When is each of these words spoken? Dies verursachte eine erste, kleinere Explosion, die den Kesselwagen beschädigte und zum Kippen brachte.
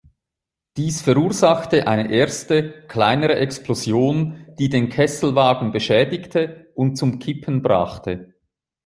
Dies 0.77 1.03
verursachte 1.03 1.85
eine 1.85 2.11
erste, 2.11 2.71
kleinere 2.87 3.35
Explosion, 3.35 4.47
die 4.57 4.67
den 4.67 4.89
Kesselwagen 4.89 5.71
beschädigte 5.71 6.71
und 6.73 6.95
zum 6.95 7.19
Kippen 7.19 7.61
brachte. 7.61 8.33